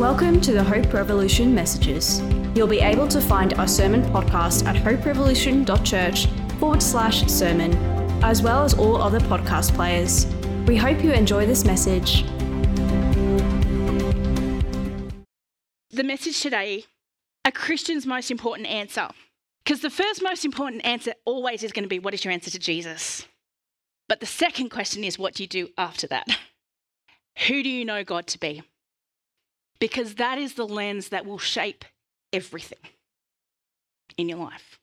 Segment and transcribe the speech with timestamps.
[0.00, 2.22] Welcome to the Hope Revolution messages.
[2.54, 6.26] You'll be able to find our sermon podcast at hoperevolution.church
[6.58, 7.74] forward slash sermon,
[8.24, 10.24] as well as all other podcast players.
[10.66, 12.22] We hope you enjoy this message.
[15.90, 16.86] The message today
[17.44, 19.10] a Christian's most important answer.
[19.62, 22.50] Because the first most important answer always is going to be what is your answer
[22.50, 23.26] to Jesus?
[24.08, 26.26] But the second question is what do you do after that?
[27.48, 28.62] Who do you know God to be?
[29.80, 31.84] Because that is the lens that will shape
[32.32, 32.78] everything
[34.16, 34.78] in your life.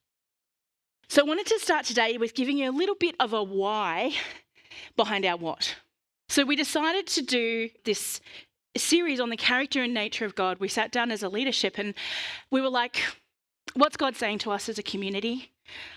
[1.07, 4.13] So I wanted to start today with giving you a little bit of a why
[4.97, 5.75] behind our what.
[6.29, 8.19] So we decided to do this
[8.75, 10.59] series on the character and nature of God.
[10.59, 11.93] We sat down as a leadership and
[12.51, 13.01] we were like,
[13.75, 15.51] what's God saying to us as a community?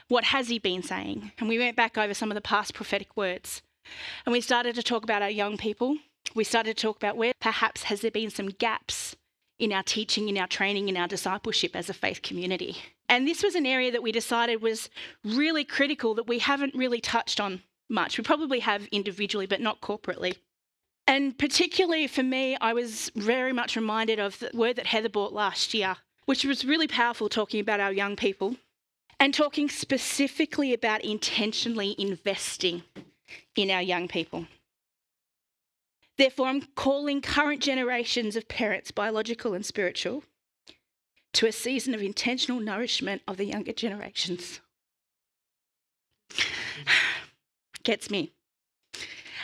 [0.09, 1.33] What has He been saying?
[1.39, 3.63] And we went back over some of the past prophetic words.
[4.25, 5.97] And we started to talk about our young people
[6.35, 9.17] we started to talk about where perhaps has there been some gaps
[9.59, 12.77] in our teaching, in our training, in our discipleship as a faith community.
[13.09, 14.89] And this was an area that we decided was
[15.25, 18.17] really critical that we haven't really touched on much.
[18.17, 20.37] We probably have individually, but not corporately.
[21.07, 25.33] And particularly for me, I was very much reminded of the word that Heather brought
[25.33, 28.57] last year, which was really powerful talking about our young people
[29.19, 32.85] and talking specifically about intentionally investing
[33.57, 34.47] in our young people.
[36.21, 40.23] Therefore, I'm calling current generations of parents, biological and spiritual,
[41.33, 44.61] to a season of intentional nourishment of the younger generations.
[47.85, 48.33] Gets me.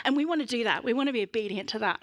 [0.05, 0.83] And we want to do that.
[0.83, 1.99] We want to be obedient to that.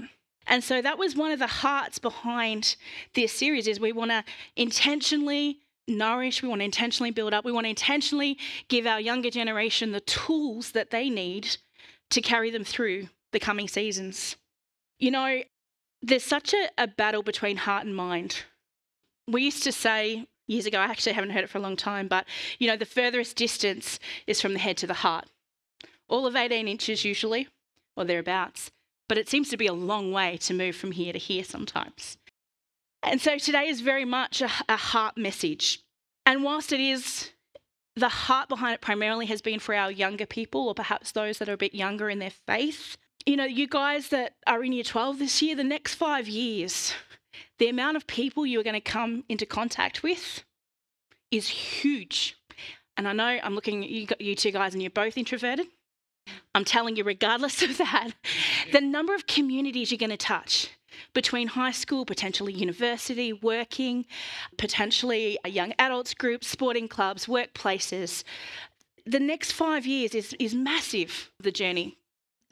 [0.48, 2.74] And so that was one of the hearts behind
[3.14, 4.24] this series is we want to
[4.56, 9.30] intentionally nourish, we want to intentionally build up, we want to intentionally give our younger
[9.30, 11.58] generation the tools that they need
[12.10, 14.34] to carry them through the coming seasons.
[14.98, 15.42] You know,
[16.02, 18.44] there's such a, a battle between heart and mind.
[19.26, 22.08] We used to say years ago, I actually haven't heard it for a long time,
[22.08, 22.26] but
[22.58, 25.26] you know, the furthest distance is from the head to the heart.
[26.08, 27.48] All of 18 inches usually,
[27.96, 28.70] or thereabouts.
[29.08, 32.16] But it seems to be a long way to move from here to here sometimes.
[33.02, 35.80] And so today is very much a, a heart message.
[36.24, 37.30] And whilst it is
[37.96, 41.48] the heart behind it primarily has been for our younger people, or perhaps those that
[41.48, 42.96] are a bit younger in their faith,
[43.26, 46.92] you know, you guys that are in year 12 this year, the next five years,
[47.58, 50.44] the amount of people you are going to come into contact with
[51.30, 52.36] is huge.
[52.96, 55.66] And I know I'm looking at you, you two guys and you're both introverted.
[56.54, 58.10] I'm telling you, regardless of that,
[58.72, 60.70] the number of communities you're going to touch
[61.12, 64.06] between high school, potentially university, working,
[64.58, 68.22] potentially young adults groups, sporting clubs, workplaces.
[69.06, 71.98] The next five years is, is massive, the journey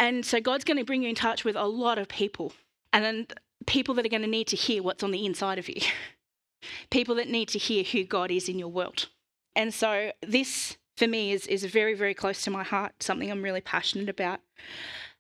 [0.03, 2.53] and so God's going to bring you in touch with a lot of people,
[2.93, 3.27] and then
[3.69, 5.81] people that are going to need to hear what's on the inside of you,
[6.91, 9.09] people that need to hear who God is in your world.
[9.55, 13.43] And so this, for me, is, is very, very close to my heart, something I'm
[13.43, 14.41] really passionate about,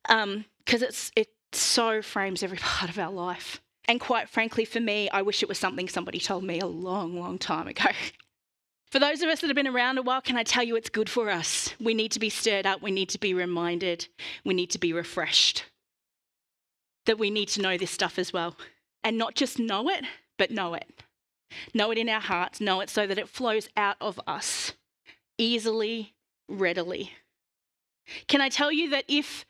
[0.03, 3.63] because um, it's it so frames every part of our life.
[3.87, 7.17] And quite frankly, for me, I wish it was something somebody told me a long,
[7.21, 7.91] long time ago.
[8.93, 10.91] For those of us that have been around a while, can I tell you it's
[10.91, 11.73] good for us?
[11.81, 14.07] We need to be stirred up, we need to be reminded,
[14.45, 15.65] we need to be refreshed.
[17.07, 18.55] That we need to know this stuff as well.
[19.03, 20.05] And not just know it,
[20.39, 20.87] but know it.
[21.73, 24.75] Know it in our hearts, know it so that it flows out of us
[25.39, 26.13] easily,
[26.47, 27.13] readily.
[28.27, 29.47] Can I tell you that if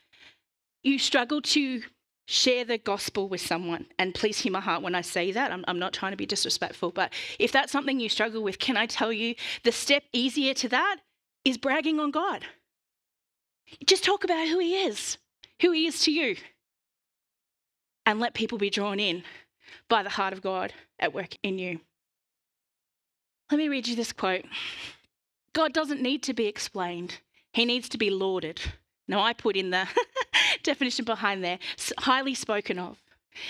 [0.83, 1.81] you struggle to
[2.25, 3.85] share the gospel with someone.
[3.99, 5.51] And please hear my heart when I say that.
[5.51, 8.77] I'm, I'm, not trying to be disrespectful, but if that's something you struggle with, can
[8.77, 10.97] I tell you the step easier to that
[11.43, 12.45] is bragging on God?
[13.85, 15.17] Just talk about who He is,
[15.61, 16.37] who He is to you,
[18.05, 19.23] and let people be drawn in
[19.89, 21.79] by the heart of God at work in you.
[23.51, 24.45] Let me read you this quote
[25.53, 27.19] God doesn't need to be explained,
[27.51, 28.61] He needs to be lauded.
[29.07, 29.87] Now, I put in the
[30.63, 31.59] definition behind there
[31.97, 32.97] highly spoken of.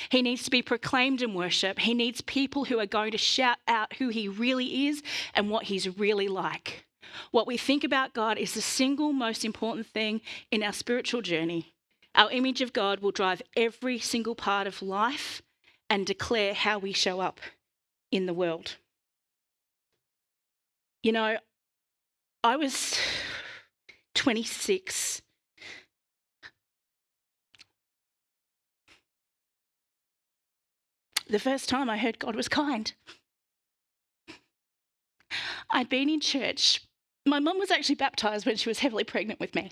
[0.10, 1.80] He needs to be proclaimed in worship.
[1.80, 5.66] He needs people who are going to shout out who he really is and what
[5.66, 6.86] he's really like.
[7.32, 11.74] What we think about God is the single most important thing in our spiritual journey.
[12.16, 15.42] Our image of God will drive every single part of life
[15.90, 17.40] and declare how we show up
[18.12, 18.78] in the world.
[21.02, 21.38] You know,
[22.44, 22.98] I was
[24.16, 25.23] 26
[31.34, 32.94] the first time I heard God was kind.
[35.72, 36.82] I'd been in church.
[37.26, 39.72] My mum was actually baptised when she was heavily pregnant with me.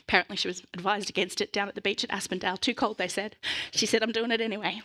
[0.00, 2.60] Apparently, she was advised against it down at the beach at Aspendale.
[2.60, 3.36] Too cold, they said.
[3.70, 4.82] She said, I'm doing it anyway.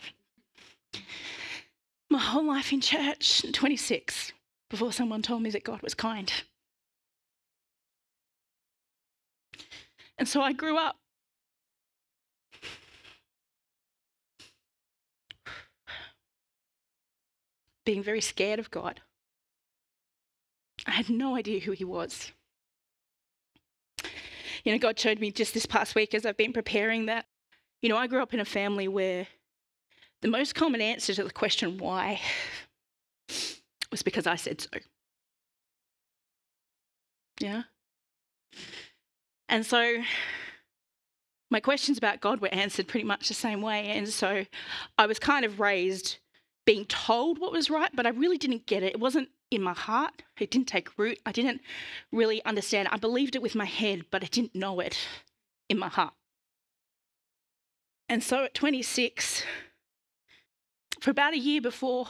[2.08, 4.32] my whole life in church, 26,
[4.70, 6.32] before someone told me that God was kind.
[10.16, 10.96] And so I grew up
[17.84, 19.00] being very scared of God.
[20.86, 22.32] I had no idea who He was.
[24.64, 27.26] You know, God showed me just this past week as I've been preparing that,
[27.82, 29.26] you know, I grew up in a family where
[30.22, 32.20] the most common answer to the question why
[33.90, 34.70] was because I said so.
[37.40, 37.64] Yeah.
[39.48, 40.02] And so
[41.50, 43.88] my questions about God were answered pretty much the same way.
[43.88, 44.46] And so
[44.96, 46.18] I was kind of raised
[46.66, 48.94] being told what was right, but I really didn't get it.
[48.94, 51.18] It wasn't in my heart, it didn't take root.
[51.24, 51.60] I didn't
[52.10, 52.88] really understand.
[52.90, 54.98] I believed it with my head, but I didn't know it
[55.68, 56.14] in my heart.
[58.08, 59.44] And so at 26,
[61.00, 62.08] for about a year before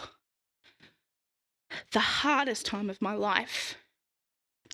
[1.92, 3.76] the hardest time of my life,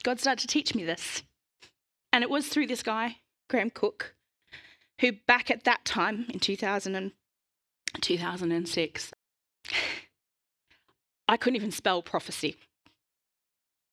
[0.02, 1.22] God started to teach me this.
[2.12, 3.16] And it was through this guy,
[3.48, 4.14] Graham Cooke,
[5.00, 7.12] who back at that time in 2000 and
[8.00, 9.12] 2006,
[11.28, 12.56] I couldn't even spell prophecy.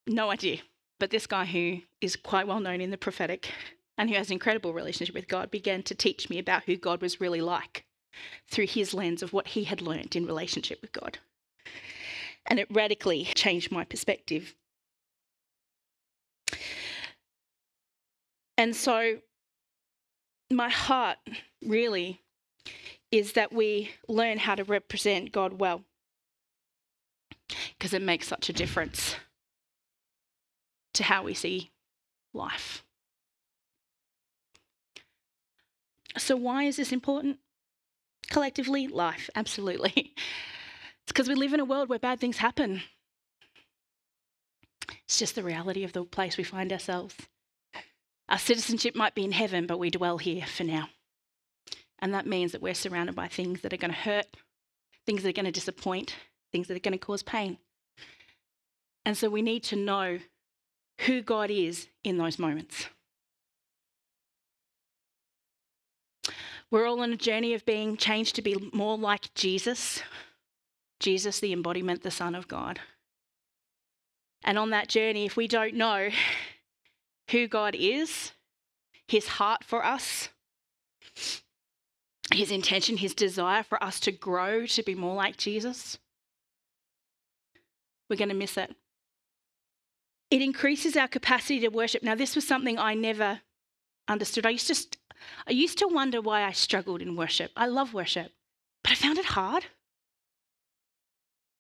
[0.08, 0.60] No idea.
[1.00, 3.52] But this guy, who is quite well known in the prophetic
[3.98, 7.02] and who has an incredible relationship with God, began to teach me about who God
[7.02, 7.86] was really like
[8.50, 11.20] through his lens of what he had learned in relationship with God.
[12.48, 14.56] And it radically changed my perspective.
[18.58, 19.20] And so,
[20.50, 21.18] my heart
[21.64, 22.22] really
[23.12, 25.83] is that we learn how to represent God well
[27.77, 29.15] because it makes such a difference
[30.94, 31.71] to how we see
[32.33, 32.83] life.
[36.18, 37.38] So, why is this important?
[38.30, 40.13] Collectively, life, absolutely.
[41.04, 42.81] It's because we live in a world where bad things happen.
[45.06, 47.15] It's just the reality of the place we find ourselves.
[48.27, 50.89] Our citizenship might be in heaven, but we dwell here for now.
[52.00, 54.28] And that means that we're surrounded by things that are going to hurt,
[55.06, 56.16] things that are going to disappoint,
[56.52, 57.58] things that are going to cause pain.
[59.06, 60.20] And so we need to know
[61.02, 62.88] who God is in those moments.
[66.70, 70.02] We're all on a journey of being changed to be more like Jesus,
[71.00, 72.82] Jesus, the embodiment, the Son of God.
[74.44, 76.10] And on that journey, if we don't know
[77.32, 78.34] who God is,
[79.08, 80.30] his heart for us,
[82.34, 85.98] his intention, his desire for us to grow to be more like Jesus,
[88.10, 88.76] we're going to miss it.
[90.30, 92.04] It increases our capacity to worship.
[92.04, 93.42] Now, this was something I never
[94.08, 94.46] understood.
[94.46, 94.98] I used to,
[95.48, 97.52] I used to wonder why I struggled in worship.
[97.56, 98.34] I love worship,
[98.84, 99.66] but I found it hard.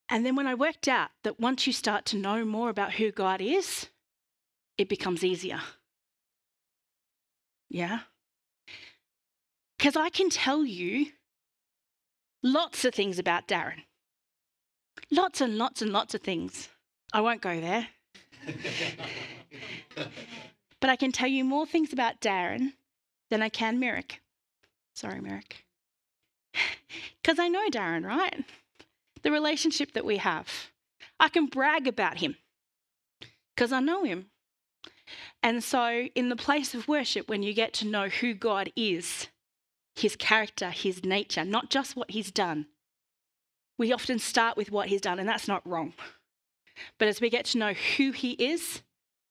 [0.09, 3.11] And then when I worked out that once you start to know more about who
[3.11, 3.87] God is,
[4.77, 5.59] it becomes easier.
[7.69, 7.99] Yeah?
[9.77, 11.07] Because I can tell you
[12.43, 13.83] lots of things about Darren.
[15.11, 16.69] Lots and lots and lots of things.
[17.13, 17.87] I won't go there.
[20.79, 22.73] but I can tell you more things about Darren
[23.29, 24.21] than I can Merrick.
[24.95, 25.65] Sorry, Merrick.
[27.21, 28.45] Because I know Darren, right?
[29.21, 30.47] The relationship that we have.
[31.19, 32.37] I can brag about him
[33.53, 34.27] because I know him.
[35.43, 39.27] And so, in the place of worship, when you get to know who God is,
[39.97, 42.67] his character, his nature, not just what he's done,
[43.77, 45.93] we often start with what he's done, and that's not wrong.
[46.97, 48.81] But as we get to know who he is,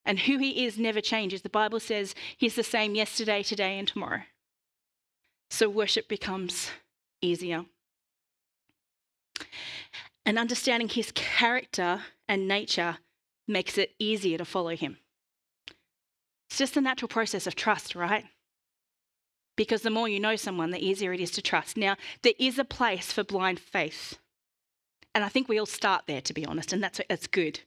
[0.07, 3.89] and who he is never changes, the Bible says he's the same yesterday, today, and
[3.89, 4.23] tomorrow.
[5.51, 6.71] So worship becomes
[7.21, 7.65] easier.
[10.25, 12.99] And understanding his character and nature
[13.47, 14.99] makes it easier to follow him.
[16.49, 18.25] It's just the natural process of trust, right?
[19.57, 21.77] Because the more you know someone, the easier it is to trust.
[21.77, 24.19] Now, there is a place for blind faith.
[25.15, 27.61] And I think we all start there, to be honest, and that's, that's good.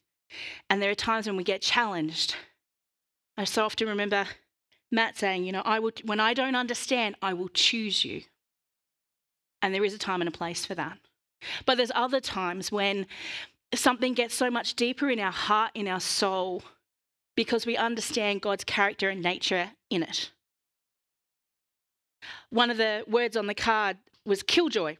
[0.70, 2.36] And there are times when we get challenged.
[3.38, 4.28] I so often remember
[4.92, 8.22] Matt saying, you know, I will, when I don't understand, I will choose you.
[9.62, 11.00] And there is a time and a place for that.
[11.66, 13.08] But there's other times when
[13.74, 16.64] something gets so much deeper in our heart, in our soul,
[17.36, 20.32] because we understand God's character and nature in it.
[22.50, 24.98] One of the words on the card was killjoy.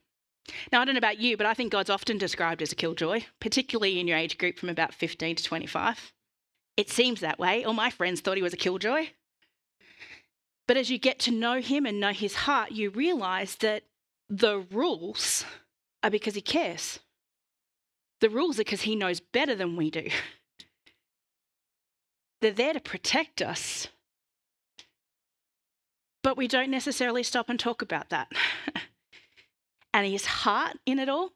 [0.72, 3.22] Now, I don't know about you, but I think God's often described as a killjoy,
[3.40, 6.12] particularly in your age group from about 15 to 25.
[6.78, 7.64] It seems that way.
[7.64, 9.08] All my friends thought he was a killjoy.
[10.68, 13.84] But as you get to know him and know his heart, you realize that
[14.30, 15.44] the rules
[16.04, 17.00] are because he cares.
[18.22, 20.10] The rules are because he knows better than we do.
[22.42, 23.88] They're there to protect us.
[26.24, 28.32] But we don't necessarily stop and talk about that.
[29.94, 31.32] and his heart in it all,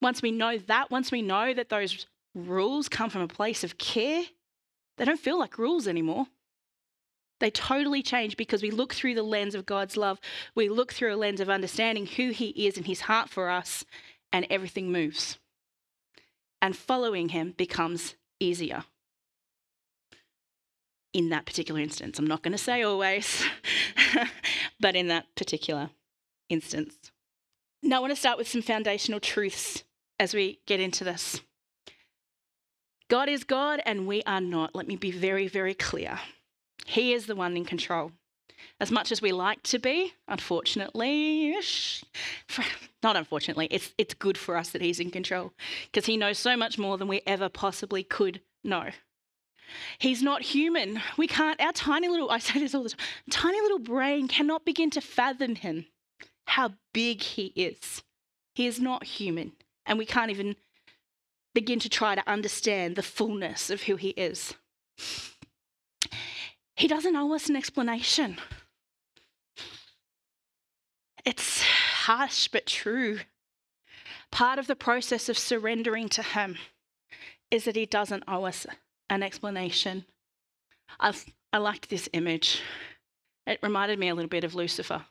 [0.00, 3.78] once we know that, once we know that those rules come from a place of
[3.78, 4.24] care,
[4.98, 6.26] they don't feel like rules anymore.
[7.40, 10.20] They totally change because we look through the lens of God's love.
[10.54, 13.84] We look through a lens of understanding who He is and His heart for us,
[14.32, 15.38] and everything moves.
[16.60, 18.84] And following Him becomes easier
[21.12, 22.18] in that particular instance.
[22.18, 23.44] I'm not going to say always,
[24.80, 25.90] but in that particular
[26.48, 26.94] instance.
[27.82, 29.84] Now, I want to start with some foundational truths
[30.18, 31.40] as we get into this.
[33.10, 34.74] God is God and we are not.
[34.74, 36.18] Let me be very, very clear.
[36.86, 38.12] He is the one in control.
[38.80, 41.54] As much as we like to be, unfortunately,
[43.02, 45.52] not unfortunately, it's, it's good for us that He's in control
[45.86, 48.90] because He knows so much more than we ever possibly could know.
[49.98, 51.00] He's not human.
[51.16, 53.00] We can't, our tiny little, I say this all the time,
[53.30, 55.86] tiny little brain cannot begin to fathom him,
[56.46, 58.02] how big he is.
[58.54, 59.52] He is not human.
[59.86, 60.56] And we can't even
[61.54, 64.54] begin to try to understand the fullness of who he is.
[66.76, 68.38] He doesn't owe us an explanation.
[71.24, 73.20] It's harsh but true.
[74.30, 76.56] Part of the process of surrendering to him
[77.50, 78.66] is that he doesn't owe us
[79.12, 80.06] an explanation.
[80.98, 82.62] I've, I liked this image.
[83.46, 85.04] It reminded me a little bit of Lucifer.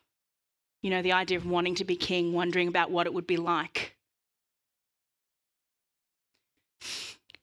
[0.81, 3.37] You know, the idea of wanting to be king, wondering about what it would be
[3.37, 3.95] like.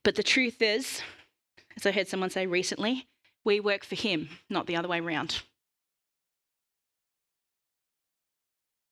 [0.03, 1.01] But the truth is,
[1.77, 3.07] as I heard someone say recently,
[3.45, 5.43] we work for him, not the other way around.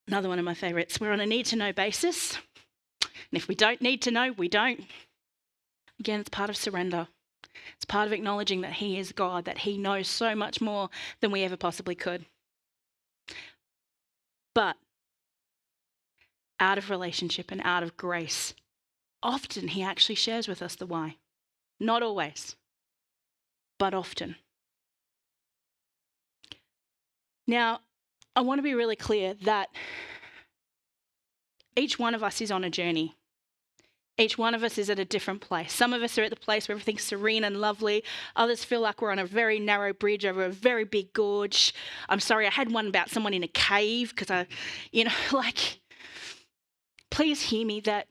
[0.06, 1.00] Another one of my favourites.
[1.00, 2.38] We're on a need to know basis.
[3.02, 4.84] And if we don't need to know, we don't.
[5.98, 7.08] Again, it's part of surrender.
[7.74, 10.88] It's part of acknowledging that He is God, that He knows so much more
[11.20, 12.26] than we ever possibly could.
[14.54, 14.76] But
[16.58, 18.54] out of relationship and out of grace,
[19.22, 21.16] often He actually shares with us the why.
[21.78, 22.56] Not always,
[23.78, 24.36] but often.
[27.46, 27.80] Now,
[28.34, 29.68] I want to be really clear that
[31.76, 33.16] each one of us is on a journey.
[34.18, 35.72] Each one of us is at a different place.
[35.72, 38.02] Some of us are at the place where everything's serene and lovely.
[38.34, 41.74] Others feel like we're on a very narrow bridge over a very big gorge.
[42.08, 44.46] I'm sorry, I had one about someone in a cave because I,
[44.90, 45.80] you know, like,
[47.10, 48.08] please hear me that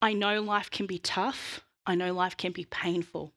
[0.00, 1.60] I know life can be tough.
[1.84, 3.32] I know life can be painful.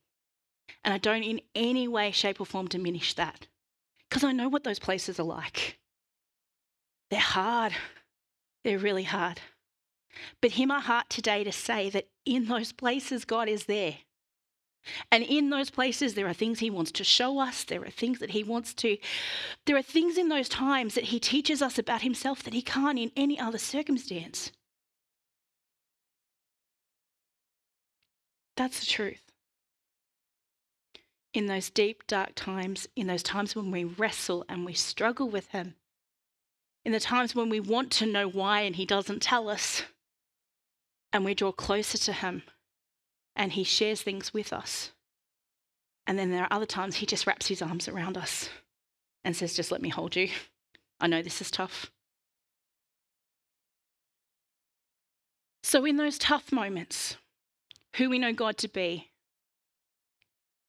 [0.83, 3.47] And I don't in any way, shape, or form diminish that
[4.07, 5.79] because I know what those places are like.
[7.09, 7.73] They're hard,
[8.63, 9.39] they're really hard.
[10.41, 13.97] But hear my heart today to say that in those places, God is there.
[15.11, 17.63] And in those places, there are things He wants to show us.
[17.63, 18.97] There are things that He wants to,
[19.65, 22.99] there are things in those times that He teaches us about Himself that He can't
[22.99, 24.51] in any other circumstance.
[28.55, 29.21] That's the truth.
[31.33, 35.47] In those deep, dark times, in those times when we wrestle and we struggle with
[35.49, 35.75] Him,
[36.85, 39.83] in the times when we want to know why and He doesn't tell us,
[41.13, 42.43] and we draw closer to Him
[43.35, 44.91] and He shares things with us.
[46.05, 48.49] And then there are other times He just wraps His arms around us
[49.23, 50.29] and says, Just let me hold you.
[50.99, 51.91] I know this is tough.
[55.61, 57.15] So, in those tough moments,
[57.95, 59.11] who we know God to be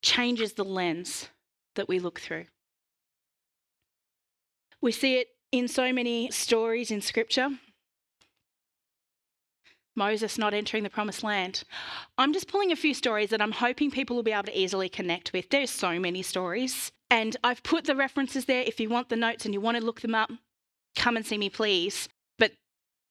[0.03, 1.29] changes the lens
[1.75, 2.45] that we look through.
[4.81, 7.49] We see it in so many stories in Scripture.
[9.97, 11.65] Moses not entering the promised land.
[12.19, 14.89] I'm just pulling a few stories that I'm hoping people will be able to easily
[14.89, 15.51] connect with.
[15.51, 16.93] There's so many stories.
[17.11, 18.63] And I've put the references there.
[18.63, 20.31] If you want the notes and you want to look them up,
[20.97, 22.09] come and see me, please.
[22.39, 22.53] But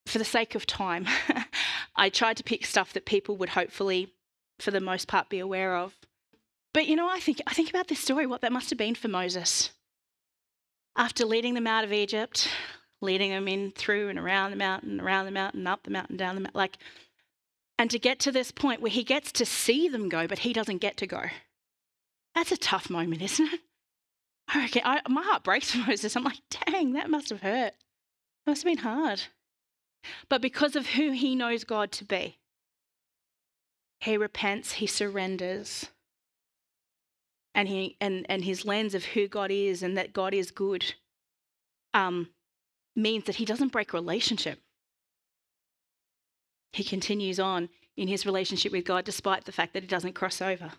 [0.05, 1.07] for the sake of time,
[1.95, 4.13] I tried to pick stuff that people would hopefully,
[4.59, 5.93] for the most part, be aware of.
[6.73, 8.95] But you know, I think I think about this story, what that must have been
[8.95, 9.71] for Moses.
[10.95, 12.49] After leading them out of Egypt,
[13.03, 16.35] leading them in through and around the mountain, around the mountain, up the mountain, down
[16.35, 16.57] the mountain.
[16.57, 16.77] Like,
[17.77, 20.53] and to get to this point where he gets to see them go, but he
[20.53, 21.25] doesn't get to go.
[22.33, 23.59] That's a tough moment, isn't it?
[24.55, 26.15] Reckon I, my heart breaks for Moses.
[26.15, 27.73] I'm like, dang, that must have hurt.
[27.73, 29.23] It must have been hard.
[30.29, 32.37] But because of who he knows God to be,
[33.99, 35.89] he repents, he surrenders.
[37.55, 40.95] And he and, and his lens of who God is and that God is good
[41.93, 42.29] um,
[42.95, 44.59] means that he doesn't break relationship.
[46.71, 50.41] He continues on in his relationship with God, despite the fact that he doesn't cross
[50.41, 50.71] over.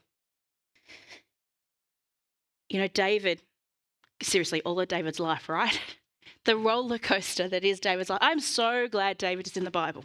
[2.69, 3.43] You know, David,
[4.23, 5.81] seriously, all of David's life, right?
[6.45, 8.19] The roller coaster that is David's life.
[8.21, 10.05] I'm so glad David is in the Bible.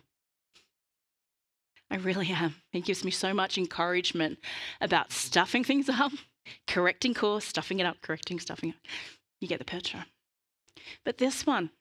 [1.91, 2.55] I really am.
[2.71, 4.39] He gives me so much encouragement
[4.79, 6.13] about stuffing things up,
[6.65, 8.75] correcting course, stuffing it up, correcting, stuffing it.
[9.41, 10.05] You get the picture.
[11.03, 11.71] But this one.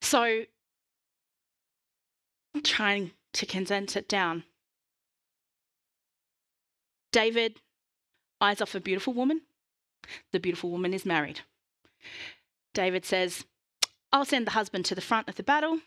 [0.00, 0.44] So
[2.54, 4.44] I'm trying to condense it down.
[7.12, 7.56] David
[8.40, 9.42] eyes off a beautiful woman.
[10.32, 11.40] The beautiful woman is married.
[12.74, 13.44] David says,
[14.12, 15.80] I'll send the husband to the front of the battle.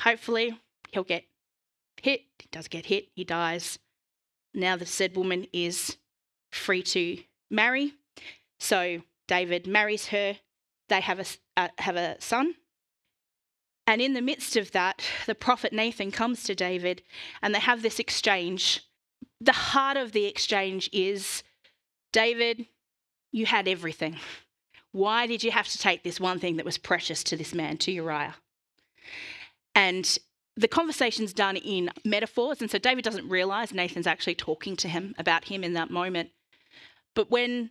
[0.00, 0.58] Hopefully,
[0.92, 1.24] he'll get
[2.00, 2.22] hit.
[2.38, 3.78] He does get hit, he dies.
[4.54, 5.96] Now, the said woman is
[6.52, 7.18] free to
[7.50, 7.94] marry.
[8.58, 10.36] So, David marries her.
[10.88, 11.24] They have a,
[11.56, 12.54] uh, have a son.
[13.86, 17.02] And in the midst of that, the prophet Nathan comes to David
[17.40, 18.82] and they have this exchange.
[19.40, 21.44] The heart of the exchange is
[22.12, 22.66] David,
[23.32, 24.16] you had everything.
[24.92, 27.76] Why did you have to take this one thing that was precious to this man,
[27.78, 28.36] to Uriah?
[29.74, 30.18] And
[30.56, 32.62] the conversation's done in metaphors.
[32.62, 36.30] And so David doesn't realize Nathan's actually talking to him about him in that moment.
[37.14, 37.70] But when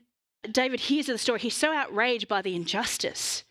[0.50, 3.44] David hears the story, he's so outraged by the injustice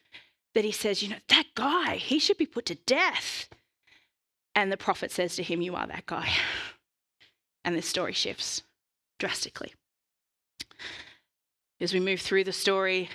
[0.54, 3.48] that he says, You know, that guy, he should be put to death.
[4.54, 6.30] And the prophet says to him, You are that guy.
[7.64, 8.62] And the story shifts
[9.18, 9.74] drastically.
[11.80, 13.08] As we move through the story,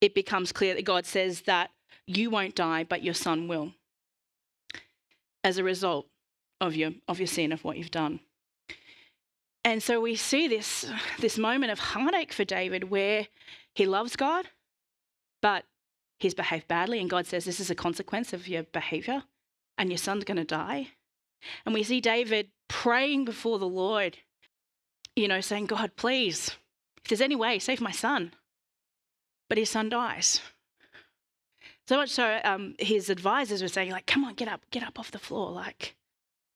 [0.00, 1.70] it becomes clear that God says that
[2.06, 3.72] you won't die, but your son will,
[5.42, 6.06] as a result
[6.60, 8.20] of your, of your sin, of what you've done.
[9.64, 10.84] And so we see this,
[11.20, 13.28] this moment of heartache for David where
[13.74, 14.48] he loves God,
[15.40, 15.64] but
[16.24, 19.24] he's behaved badly, and God says, This is a consequence of your behavior,
[19.76, 20.88] and your son's going to die.
[21.66, 24.16] And we see David praying before the Lord,
[25.14, 26.56] you know, saying, God, please,
[26.96, 28.32] if there's any way, save my son.
[29.50, 30.40] But his son dies.
[31.86, 34.98] So much so, um, his advisors were saying, like, come on, get up, get up
[34.98, 35.50] off the floor.
[35.50, 35.94] Like,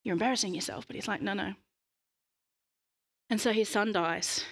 [0.03, 0.87] you're embarrassing yourself.
[0.87, 1.53] But he's like, no, no.
[3.29, 4.47] And so his son dies.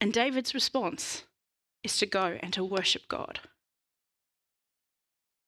[0.00, 1.24] And David's response
[1.82, 3.40] is to go and to worship God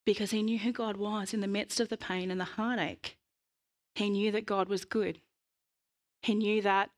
[0.05, 3.17] because he knew who God was in the midst of the pain and the heartache.
[3.95, 5.21] He knew that God was good.
[6.23, 6.91] He knew that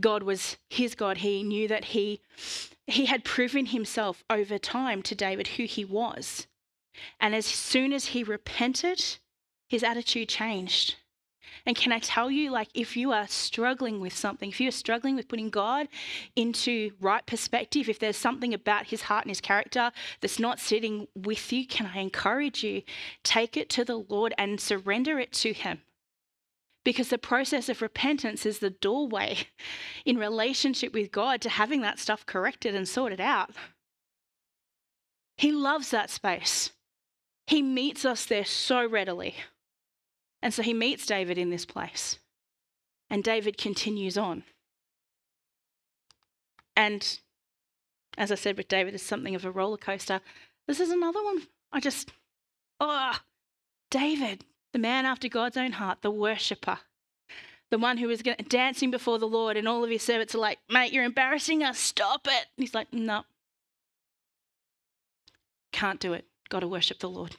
[0.00, 1.18] God was his God.
[1.18, 2.20] He knew that he,
[2.86, 6.46] he had proven himself over time to David who he was.
[7.20, 9.18] And as soon as he repented,
[9.68, 10.96] his attitude changed.
[11.66, 15.16] And can I tell you, like, if you are struggling with something, if you're struggling
[15.16, 15.88] with putting God
[16.36, 21.08] into right perspective, if there's something about his heart and his character that's not sitting
[21.14, 22.82] with you, can I encourage you,
[23.22, 25.82] take it to the Lord and surrender it to him.
[26.84, 29.38] Because the process of repentance is the doorway
[30.04, 33.50] in relationship with God to having that stuff corrected and sorted out.
[35.36, 36.70] He loves that space.
[37.46, 39.36] He meets us there so readily.
[40.44, 42.18] And so he meets David in this place.
[43.08, 44.44] And David continues on.
[46.76, 47.18] And
[48.18, 50.20] as I said with David, it's something of a roller coaster.
[50.68, 51.44] This is another one.
[51.72, 52.12] I just,
[52.78, 53.18] oh,
[53.90, 56.80] David, the man after God's own heart, the worshipper,
[57.70, 60.58] the one who was dancing before the Lord, and all of his servants are like,
[60.68, 62.46] mate, you're embarrassing us, stop it.
[62.56, 63.24] And he's like, no,
[65.72, 66.26] can't do it.
[66.50, 67.36] Got to worship the Lord.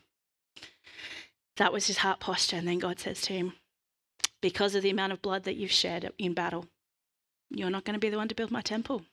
[1.57, 2.57] That was his heart posture.
[2.57, 3.53] And then God says to him,
[4.41, 6.67] Because of the amount of blood that you've shed in battle,
[7.49, 9.03] you're not going to be the one to build my temple.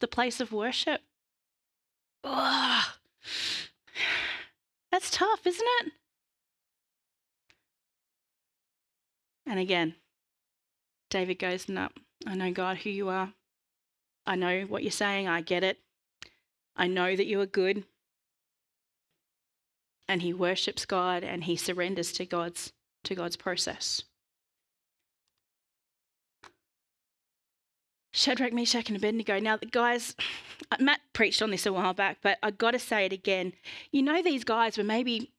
[0.00, 1.02] The place of worship.
[2.24, 2.84] Oh,
[4.90, 5.92] that's tough, isn't it?
[9.46, 9.94] And again,
[11.10, 11.88] David goes, No,
[12.26, 13.32] I know, God, who you are.
[14.26, 15.28] I know what you're saying.
[15.28, 15.78] I get it.
[16.74, 17.84] I know that you are good
[20.08, 22.72] and he worships God and he surrenders to God's
[23.04, 24.02] to God's process.
[28.16, 29.38] Shadrach, Meshach, and Abednego.
[29.38, 30.16] Now, the guys,
[30.80, 33.52] Matt preached on this a while back, but I got to say it again.
[33.92, 35.30] You know, these guys were maybe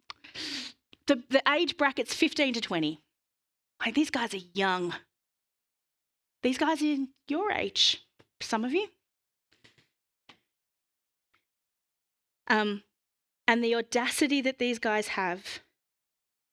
[1.08, 3.00] the, the age bracket's 15 to 20.
[3.84, 4.94] Like, these guys are young.
[6.44, 8.06] These guys are your age,
[8.42, 8.88] some of you.
[12.48, 12.84] Um,
[13.48, 15.60] and the audacity that these guys have.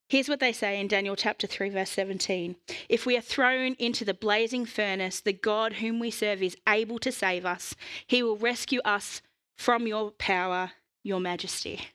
[0.08, 2.56] Here's what they say in Daniel chapter 3, verse 17.
[2.88, 6.98] If we are thrown into the blazing furnace, the God whom we serve is able
[7.00, 7.74] to save us.
[8.06, 9.22] He will rescue us
[9.56, 11.88] from your power, your majesty.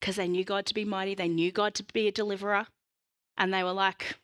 [0.00, 2.66] Because they knew God to be mighty, they knew God to be a deliverer.
[3.36, 4.16] And they were like,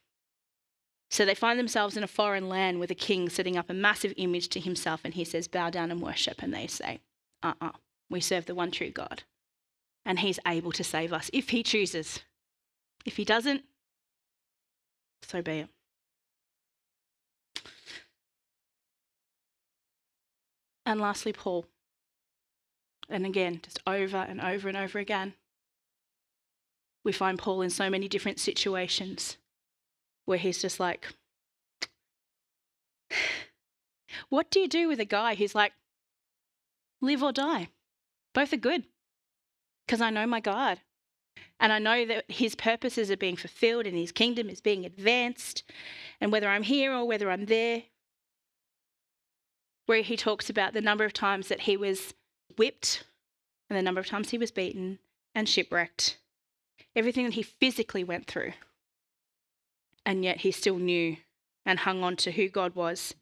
[1.11, 4.13] so they find themselves in a foreign land with a king setting up a massive
[4.17, 6.43] image to himself, and he says, Bow down and worship.
[6.43, 7.01] And they say,
[7.43, 7.73] Uh uh-uh, uh
[8.11, 9.23] we serve the one true God.
[10.07, 12.21] And he's able to save us if he chooses.
[13.05, 13.65] If he doesn't,
[15.23, 15.69] so be it.
[20.87, 21.67] And lastly, Paul.
[23.09, 25.35] And again, just over and over and over again,
[27.05, 29.37] we find Paul in so many different situations
[30.25, 31.09] where he's just like,
[34.29, 35.73] What do you do with a guy who's like,
[37.01, 37.69] live or die?
[38.33, 38.85] Both are good
[39.87, 40.81] because I know my God.
[41.59, 45.63] And I know that his purposes are being fulfilled and his kingdom is being advanced.
[46.21, 47.85] And whether I'm here or whether I'm there,
[49.87, 52.13] where he talks about the number of times that he was
[52.59, 53.05] whipped
[53.71, 54.99] and the number of times he was beaten
[55.35, 56.19] and shipwrecked,
[56.95, 58.53] everything that he physically went through.
[60.05, 61.17] And yet he still knew
[61.65, 63.15] and hung on to who God was.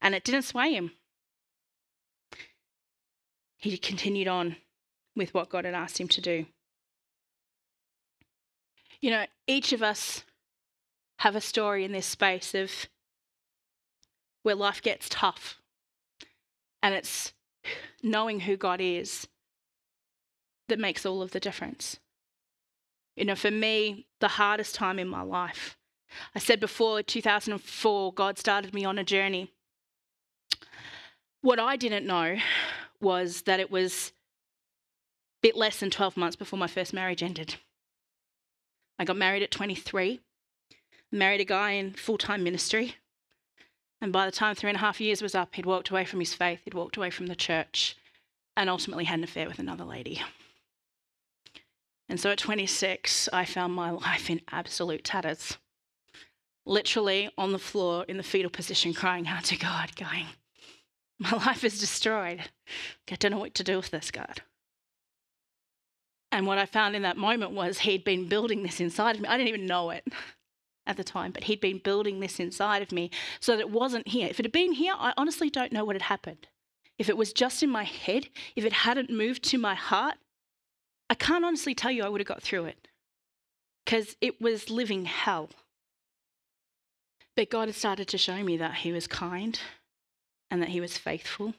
[0.00, 0.92] And it didn't sway him.
[3.56, 4.56] He continued on
[5.16, 6.46] with what God had asked him to do.
[9.00, 10.24] You know, each of us
[11.20, 12.70] have a story in this space of
[14.42, 15.60] where life gets tough
[16.82, 17.32] and it's
[18.02, 19.26] knowing who God is
[20.68, 21.98] that makes all of the difference.
[23.16, 25.76] You know, for me, the hardest time in my life,
[26.34, 29.52] I said before, 2004, God started me on a journey.
[31.40, 32.36] What I didn't know
[33.00, 34.12] was that it was
[35.46, 37.54] bit less than 12 months before my first marriage ended.
[38.98, 40.18] I got married at 23,
[41.12, 42.96] married a guy in full time ministry.
[44.00, 46.18] And by the time three and a half years was up, he'd walked away from
[46.18, 47.94] his faith, he'd walked away from the church,
[48.56, 50.20] and ultimately had an affair with another lady.
[52.08, 55.58] And so at 26, I found my life in absolute tatters.
[56.64, 60.26] Literally on the floor in the fetal position, crying out to God, going,
[61.20, 62.50] My life is destroyed.
[63.08, 64.42] I don't know what to do with this, God.
[66.36, 69.28] And what I found in that moment was he'd been building this inside of me.
[69.28, 70.06] I didn't even know it
[70.86, 74.08] at the time, but he'd been building this inside of me so that it wasn't
[74.08, 74.28] here.
[74.28, 76.46] If it had been here, I honestly don't know what had happened.
[76.98, 80.16] If it was just in my head, if it hadn't moved to my heart,
[81.08, 82.86] I can't honestly tell you I would have got through it
[83.86, 85.48] because it was living hell.
[87.34, 89.58] But God had started to show me that He was kind
[90.50, 91.54] and that He was faithful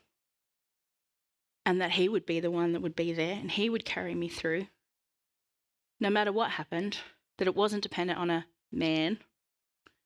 [1.68, 4.16] and that He would be the one that would be there and He would carry
[4.16, 4.66] me through
[6.00, 6.98] no matter what happened,
[7.38, 9.20] that it wasn't dependent on a man,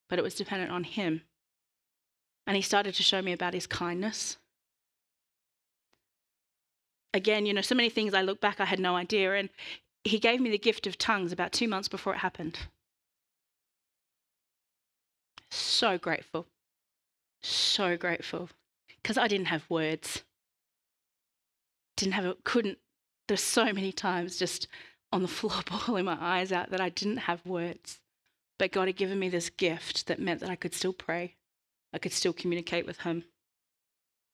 [0.09, 1.21] but it was dependent on him.
[2.47, 4.37] And he started to show me about his kindness.
[7.13, 9.35] Again, you know, so many things I look back, I had no idea.
[9.35, 9.49] And
[10.03, 12.57] he gave me the gift of tongues about two months before it happened.
[15.49, 16.47] So grateful.
[17.41, 18.49] So grateful.
[19.01, 20.23] Because I didn't have words.
[22.01, 22.79] Didn't have, it, couldn't.
[23.27, 24.67] There's so many times just
[25.13, 27.99] on the floor, bawling my eyes out that I didn't have words.
[28.57, 31.35] But God had given me this gift that meant that I could still pray,
[31.93, 33.25] I could still communicate with Him.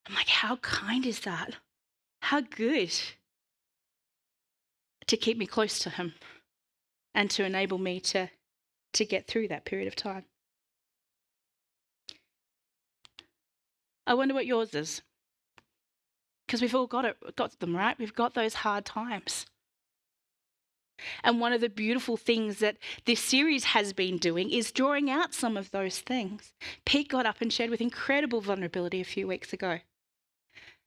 [0.07, 1.57] I'm like, how kind is that?
[2.21, 2.93] How good
[5.07, 6.13] to keep me close to Him
[7.13, 8.29] and to enable me to,
[8.93, 10.23] to get through that period of time.
[14.05, 15.01] I wonder what yours is.
[16.47, 17.99] Because we've all got it, got them, right?
[17.99, 19.45] We've got those hard times.
[21.23, 25.33] And one of the beautiful things that this series has been doing is drawing out
[25.33, 26.53] some of those things.
[26.85, 29.79] Pete got up and shared with incredible vulnerability a few weeks ago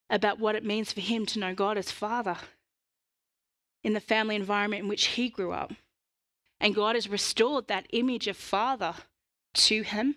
[0.09, 2.37] about what it means for him to know God as Father
[3.85, 5.73] in the family environment in which he grew up.
[6.61, 8.95] And God has restored that image of Father
[9.55, 10.17] to him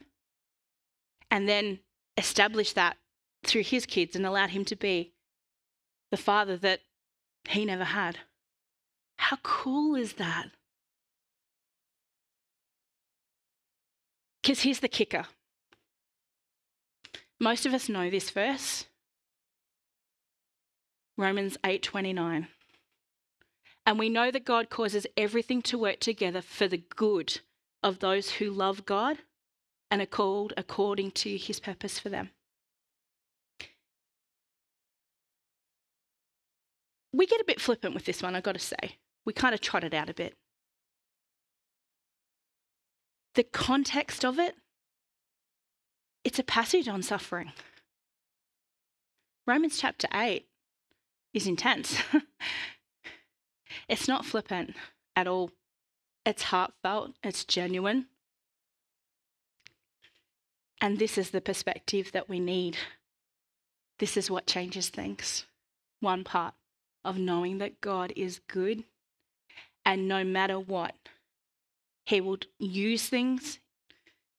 [1.29, 1.79] and then
[2.17, 2.97] established that
[3.43, 5.12] through his kids and allowed him to be
[6.13, 6.79] the father that
[7.49, 8.19] he never had.
[9.17, 10.51] How cool is that?
[14.39, 15.25] Because here's the kicker.
[17.39, 18.85] Most of us know this verse.
[21.17, 22.47] Romans 8:29.
[23.87, 27.41] And we know that God causes everything to work together for the good
[27.81, 29.17] of those who love God
[29.89, 32.29] and are called according to his purpose for them.
[37.13, 39.61] We get a bit flippant with this one, I've got to say we kind of
[39.61, 40.35] trot it out a bit.
[43.35, 44.55] The context of it,
[46.23, 47.51] it's a passage on suffering.
[49.47, 50.45] Romans chapter 8
[51.33, 52.01] is intense.
[53.89, 54.75] it's not flippant
[55.15, 55.51] at all.
[56.25, 58.07] it's heartfelt, it's genuine.
[60.79, 62.77] And this is the perspective that we need.
[63.99, 65.45] This is what changes things.
[65.99, 66.53] One part
[67.03, 68.83] of knowing that God is good,
[69.85, 70.95] and no matter what,
[72.05, 73.59] He will use things,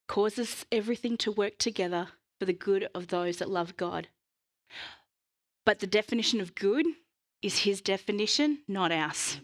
[0.09, 4.09] causes everything to work together for the good of those that love God.
[5.65, 6.87] But the definition of good
[7.43, 9.39] is His definition, not ours.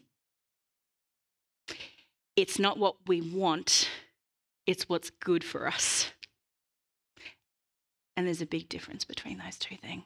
[2.37, 3.88] It's not what we want,
[4.66, 6.11] it's what's good for us.
[8.16, 10.04] And there's a big difference between those two things.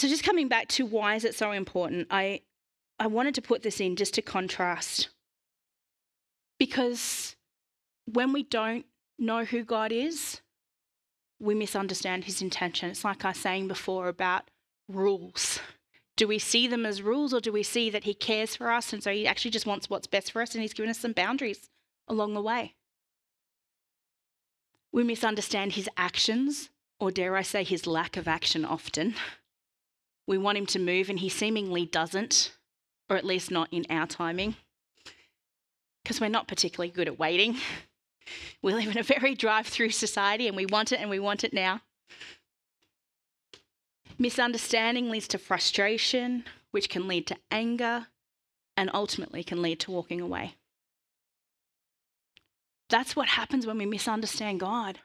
[0.00, 2.06] So just coming back to why is it so important?
[2.10, 2.40] I
[2.98, 5.10] I wanted to put this in just to contrast.
[6.58, 7.36] Because
[8.06, 8.86] when we don't
[9.18, 10.40] know who God is,
[11.38, 12.88] we misunderstand his intention.
[12.88, 14.50] It's like I was saying before about
[14.88, 15.60] rules.
[16.16, 18.94] Do we see them as rules or do we see that he cares for us
[18.94, 21.12] and so he actually just wants what's best for us and he's given us some
[21.12, 21.68] boundaries
[22.08, 22.74] along the way?
[24.92, 29.14] We misunderstand his actions, or dare I say, his lack of action often.
[30.26, 32.52] We want him to move and he seemingly doesn't,
[33.08, 34.56] or at least not in our timing,
[36.02, 37.56] because we're not particularly good at waiting.
[38.62, 41.42] We live in a very drive through society and we want it and we want
[41.42, 41.80] it now.
[44.18, 48.06] Misunderstanding leads to frustration, which can lead to anger
[48.76, 50.54] and ultimately can lead to walking away.
[52.90, 54.98] That's what happens when we misunderstand God.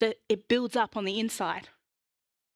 [0.00, 1.68] That it builds up on the inside.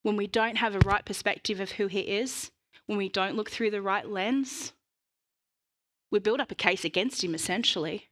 [0.05, 2.51] When we don't have a right perspective of who He is,
[2.85, 4.71] when we don't look through the right lens,
[6.11, 8.09] we build up a case against Him essentially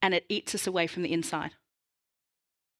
[0.00, 1.50] and it eats us away from the inside.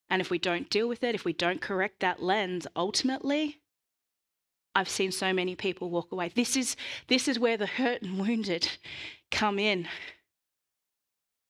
[0.09, 3.59] And if we don't deal with it, if we don't correct that lens, ultimately,
[4.73, 6.31] I've seen so many people walk away.
[6.33, 6.77] This is,
[7.09, 8.69] this is where the hurt and wounded
[9.33, 9.89] come in.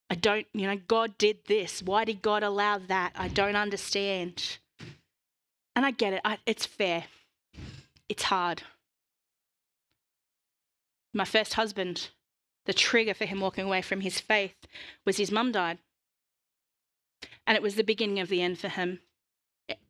[0.09, 1.83] I don't, you know, God did this.
[1.83, 3.12] Why did God allow that?
[3.14, 4.57] I don't understand.
[5.76, 7.04] And I get it, I, it's fair.
[8.08, 8.62] It's hard.
[11.12, 12.08] My first husband,
[12.66, 14.54] the trigger for him walking away from his faith
[15.04, 15.78] was his mum died.
[17.46, 19.00] And it was the beginning of the end for him.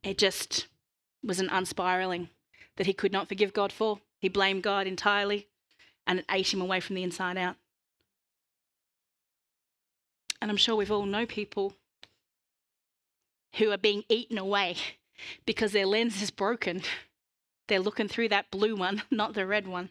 [0.02, 0.66] It just
[1.22, 2.28] was an unspiraling
[2.76, 4.00] that he could not forgive God for.
[4.18, 5.48] He blamed God entirely,
[6.06, 7.56] and it ate him away from the inside out.
[10.40, 11.74] And I'm sure we've all know people
[13.54, 14.76] who are being eaten away
[15.46, 16.82] because their lens is broken.
[17.68, 19.90] They're looking through that blue one, not the red one.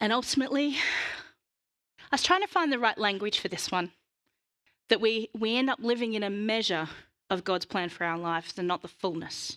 [0.00, 0.70] And ultimately,
[2.00, 3.92] I was trying to find the right language for this one.
[4.88, 6.88] That we, we end up living in a measure
[7.30, 9.56] of God's plan for our lives and not the fullness.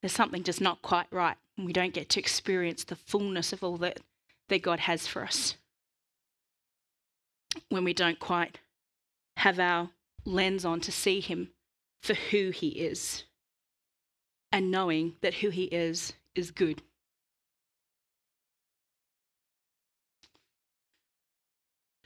[0.00, 1.36] There's something just not quite right.
[1.56, 4.00] And we don't get to experience the fullness of all that,
[4.48, 5.56] that God has for us.
[7.68, 8.58] When we don't quite
[9.36, 9.90] have our
[10.24, 11.50] lens on to see Him
[12.02, 13.24] for who He is
[14.52, 16.82] and knowing that who He is is good.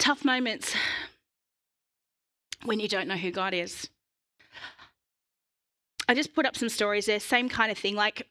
[0.04, 0.74] tough moments
[2.66, 3.88] when you don't know who God is.
[6.06, 7.96] I just put up some stories there, same kind of thing.
[7.96, 8.26] Like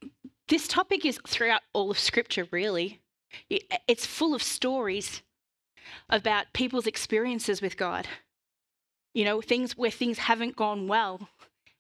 [0.50, 3.02] this topic is throughout all of Scripture, really.
[3.50, 5.24] It's full of stories
[6.12, 8.08] about people's experiences with God.
[9.13, 11.30] You know, things where things haven't gone well.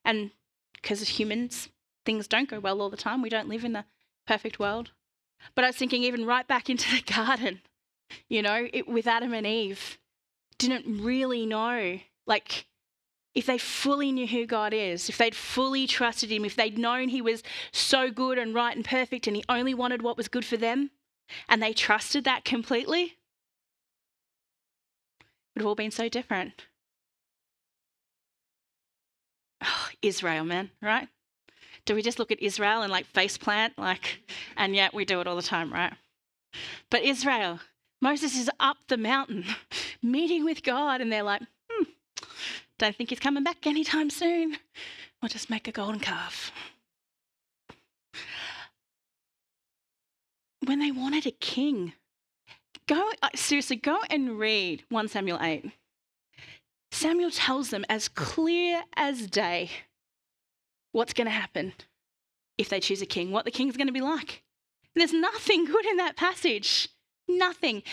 [0.05, 0.31] And
[0.73, 1.69] because humans,
[2.05, 3.21] things don't go well all the time.
[3.21, 3.85] We don't live in the
[4.27, 4.91] perfect world.
[5.55, 7.61] But I was thinking, even right back into the garden,
[8.29, 9.97] you know, it, with Adam and Eve,
[10.57, 11.99] didn't really know.
[12.25, 12.65] Like,
[13.35, 17.09] if they fully knew who God is, if they'd fully trusted Him, if they'd known
[17.09, 20.45] He was so good and right and perfect and He only wanted what was good
[20.45, 20.91] for them,
[21.49, 23.15] and they trusted that completely, it
[25.55, 26.65] would have all been so different.
[30.03, 31.07] Israel, man, right?
[31.85, 33.77] Do we just look at Israel and like face plant?
[33.77, 34.21] Like,
[34.57, 35.93] and yet we do it all the time, right?
[36.91, 37.59] But Israel,
[38.01, 39.45] Moses is up the mountain
[40.03, 41.83] meeting with God, and they're like, hmm,
[42.77, 44.57] don't think he's coming back anytime soon.
[45.21, 46.51] We'll just make a golden calf.
[50.65, 51.93] When they wanted a king,
[52.87, 55.71] go uh, seriously, go and read 1 Samuel 8.
[56.91, 59.71] Samuel tells them as clear as day
[60.93, 61.73] what's going to happen
[62.57, 64.43] if they choose a king, what the king's going to be like.
[64.95, 66.87] And there's nothing good in that passage.
[67.27, 67.83] Nothing.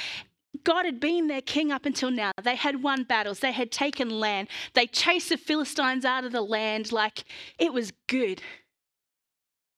[0.65, 2.33] God had been their king up until now.
[2.43, 6.43] They had won battles, they had taken land, they chased the Philistines out of the
[6.43, 6.93] land.
[6.93, 7.25] Like
[7.59, 8.43] it was good.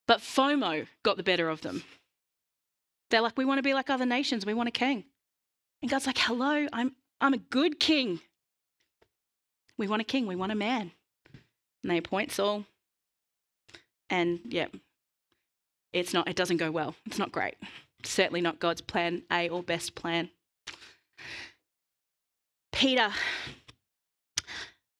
[0.08, 1.84] But FOMO got the better of them.
[3.10, 5.04] They're like, we want to be like other nations, we want a king.
[5.80, 8.20] And God's like, hello, I'm, I'm a good king.
[9.76, 10.92] We want a king, we want a man.
[11.82, 12.64] And they appoint Saul.
[14.12, 14.66] And yeah,
[15.92, 16.94] it's not, it doesn't go well.
[17.06, 17.54] It's not great.
[18.04, 20.28] Certainly not God's plan A or best plan.
[22.72, 23.10] Peter.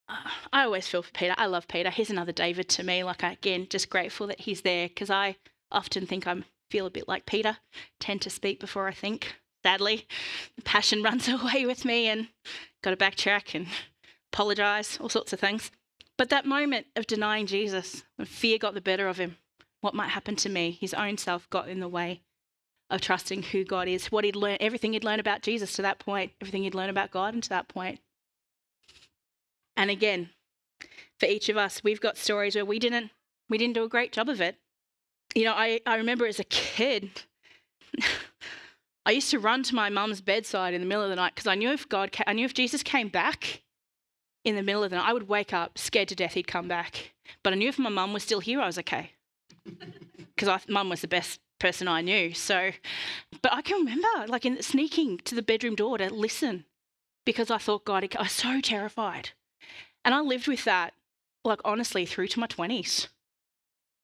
[0.09, 1.35] I always feel for Peter.
[1.37, 1.91] I love Peter.
[1.91, 3.05] He's another David to me.
[3.05, 5.37] Like, again, just grateful that he's there because I
[5.71, 7.59] often think I'm feel a bit like Peter,
[8.01, 9.35] tend to speak before I think.
[9.63, 10.09] Sadly,
[10.57, 12.29] the passion runs away with me and
[12.83, 13.67] got to backtrack and
[14.33, 15.71] apologize, all sorts of things.
[16.23, 19.39] But that moment of denying Jesus, when fear got the better of him,
[19.81, 22.21] what might happen to me, his own self got in the way
[22.89, 25.99] of trusting who God is, what he'd learned, everything he'd learned about Jesus to that
[25.99, 27.99] point, everything he'd learned about God and to that point.
[29.77, 30.31] And again,
[31.19, 33.11] for each of us, we've got stories where we didn't
[33.51, 34.59] we didn't do a great job of it.
[35.35, 37.23] You know, I, I remember as a kid,
[39.05, 41.49] I used to run to my mum's bedside in the middle of the night because
[41.49, 43.63] I knew if God, I knew if Jesus came back
[44.45, 46.69] in the middle of the night, I would wake up scared to death he'd come
[46.69, 47.13] back.
[47.43, 49.13] But I knew if my mum was still here, I was okay
[50.37, 52.35] because mum was the best person I knew.
[52.35, 52.73] So,
[53.41, 56.65] but I can remember like in, sneaking to the bedroom door to listen
[57.25, 59.31] because I thought God, I was so terrified.
[60.05, 60.95] And I lived with that,
[61.45, 63.09] like honestly, through to my 20s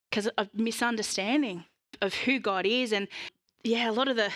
[0.09, 1.64] because of misunderstanding
[2.01, 2.92] of who God is.
[2.92, 3.09] And
[3.64, 4.31] yeah, a lot of the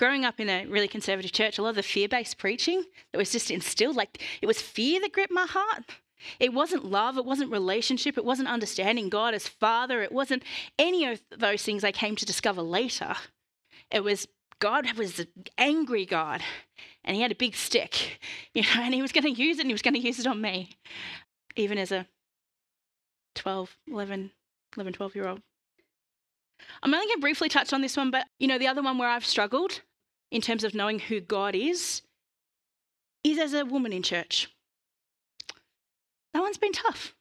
[0.00, 2.82] growing up in a really conservative church, a lot of the fear based preaching
[3.12, 5.84] that was just instilled, like it was fear that gripped my heart.
[6.38, 10.42] It wasn't love, it wasn't relationship, it wasn't understanding God as Father, it wasn't
[10.78, 13.14] any of those things I came to discover later.
[13.90, 14.26] It was
[14.58, 15.26] God was an
[15.58, 16.42] angry God
[17.04, 18.20] and he had a big stick,
[18.54, 20.18] you know, and he was going to use it and he was going to use
[20.18, 20.70] it on me,
[21.56, 22.06] even as a
[23.34, 24.30] 12, 11,
[24.76, 25.42] 11, 12 year old.
[26.82, 28.96] I'm only going to briefly touch on this one, but you know, the other one
[28.96, 29.82] where I've struggled
[30.30, 32.02] in terms of knowing who God is
[33.22, 34.48] is as a woman in church.
[36.32, 37.14] That one's been tough.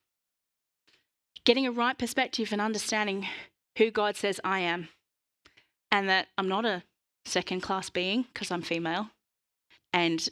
[1.46, 3.28] Getting a right perspective and understanding
[3.78, 4.90] who God says I am,
[5.92, 6.84] and that I'm not a
[7.26, 9.10] second class being because I'm female,
[9.92, 10.28] and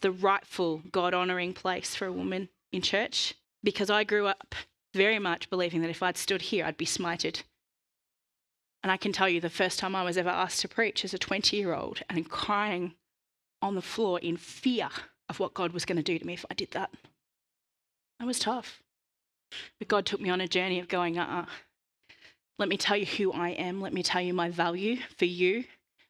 [0.00, 3.34] the rightful God honoring place for a woman in church.
[3.64, 4.54] Because I grew up
[4.92, 7.42] very much believing that if I'd stood here, I'd be smited.
[8.82, 11.14] And I can tell you the first time I was ever asked to preach as
[11.14, 12.94] a 20 year old and crying
[13.60, 14.88] on the floor in fear
[15.28, 16.90] of what God was going to do to me if I did that.
[18.18, 18.82] That was tough.
[19.78, 21.46] But God took me on a journey of going, uh uh-uh.
[22.58, 23.80] Let me tell you who I am.
[23.80, 25.64] Let me tell you my value for you,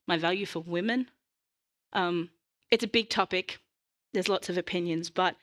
[0.06, 1.08] my value for women.
[1.92, 2.30] Um,
[2.70, 3.58] it's a big topic.
[4.12, 5.36] There's lots of opinions, but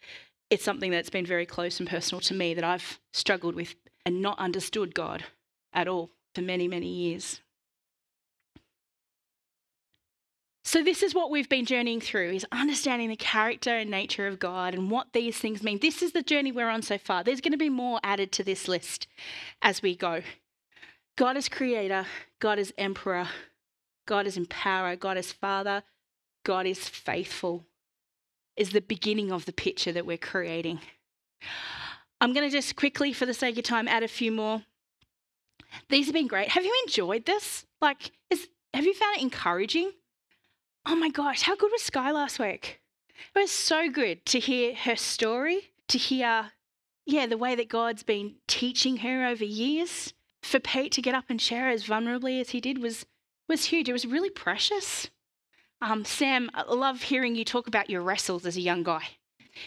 [0.50, 4.22] it's something that's been very close and personal to me that I've struggled with and
[4.22, 5.26] not understood God
[5.74, 7.42] at all for many, many years.
[10.64, 14.38] So this is what we've been journeying through is understanding the character and nature of
[14.38, 15.80] God and what these things mean.
[15.80, 17.24] This is the journey we're on so far.
[17.24, 19.08] There's going to be more added to this list
[19.64, 20.22] as we go.
[21.18, 22.06] God is creator,
[22.40, 23.28] God is emperor,
[24.06, 25.84] God is empower, God is father,
[26.44, 27.66] God is faithful
[28.60, 30.80] is the beginning of the picture that we're creating.
[32.20, 34.64] I'm going to just quickly, for the sake of time, add a few more.
[35.90, 36.50] These have been great.
[36.50, 37.66] Have you enjoyed this?
[37.82, 39.92] Like, is, have you found it encouraging?
[40.86, 42.82] Oh my gosh, how good was Sky last week?
[43.36, 46.52] It was so good to hear her story, to hear,
[47.06, 50.14] yeah, the way that God's been teaching her over years.
[50.42, 53.06] For Pete to get up and share as vulnerably as he did was
[53.50, 53.90] was huge.
[53.90, 55.10] It was really precious.
[55.82, 59.04] Um, Sam, I love hearing you talk about your wrestles as a young guy.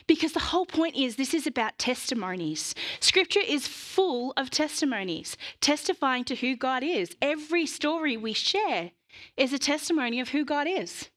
[0.07, 2.75] Because the whole point is this is about testimonies.
[3.01, 7.17] Scripture is full of testimonies, testifying to who God is.
[7.21, 8.93] Every story we share
[9.37, 11.11] is a testimony of who God is.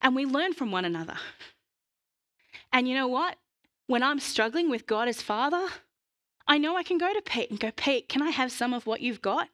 [0.00, 1.16] And we learn from one another.
[2.72, 3.36] And you know what?
[3.86, 5.66] When I'm struggling with God as Father,
[6.48, 8.86] I know I can go to Pete and go, Pete, can I have some of
[8.86, 9.48] what you've got?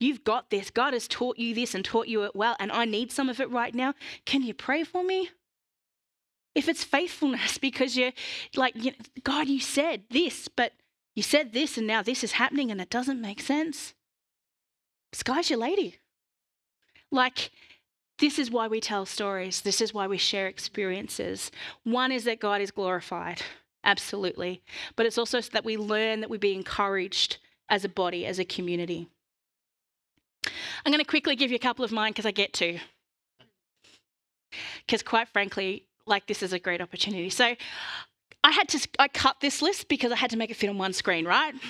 [0.00, 0.70] You've got this.
[0.70, 3.40] God has taught you this and taught you it well, and I need some of
[3.40, 3.94] it right now.
[4.24, 5.30] Can you pray for me?
[6.54, 8.12] If it's faithfulness because you're
[8.56, 10.72] like, you know, God, you said this, but
[11.14, 13.94] you said this, and now this is happening, and it doesn't make sense.
[15.12, 15.98] Sky's your lady.
[17.12, 17.50] Like,
[18.18, 19.60] this is why we tell stories.
[19.60, 21.52] This is why we share experiences.
[21.84, 23.42] One is that God is glorified,
[23.84, 24.62] absolutely.
[24.96, 27.38] But it's also so that we learn that we be encouraged
[27.68, 29.08] as a body, as a community.
[30.84, 32.78] I'm going to quickly give you a couple of mine because I get to.
[34.86, 37.30] because quite frankly, like this is a great opportunity.
[37.30, 37.54] So
[38.44, 40.78] I had to I cut this list because I had to make it fit on
[40.78, 41.54] one screen, right?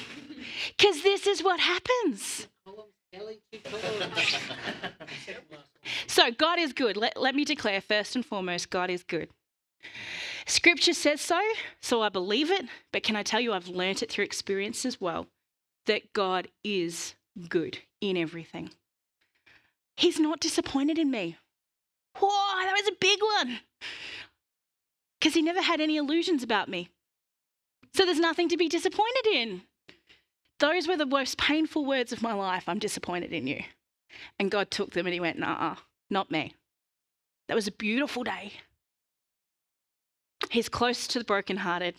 [0.77, 2.49] Because this is what happens.
[6.07, 6.99] so God is good.
[6.99, 9.31] Let, let me declare first and foremost, God is good.
[10.47, 11.41] Scripture says so,
[11.81, 12.67] so I believe it.
[12.93, 15.27] But can I tell you, I've learnt it through experience as well
[15.87, 17.15] that God is
[17.49, 18.71] good in everything.
[19.97, 21.37] He's not disappointed in me.
[22.19, 23.61] Whoa, that was a big one.
[25.25, 26.91] Because he never had any illusions about me.
[27.95, 29.63] So there's nothing to be disappointed in.
[30.61, 32.65] Those were the most painful words of my life.
[32.69, 33.63] I'm disappointed in you.
[34.39, 35.77] And God took them and he went, nah,
[36.11, 36.55] not me.
[37.49, 38.53] That was a beautiful day.
[40.51, 41.95] He's close to the brokenhearted.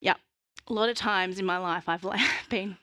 [0.00, 0.14] Yeah,
[0.68, 2.06] a lot of times in my life I've
[2.48, 2.76] been,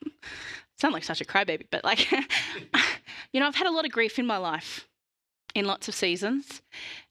[0.78, 2.12] sound like such a crybaby, but like,
[3.32, 4.86] you know, I've had a lot of grief in my life
[5.56, 6.62] in lots of seasons.